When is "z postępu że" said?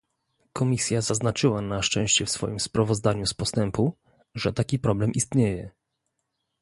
3.25-4.53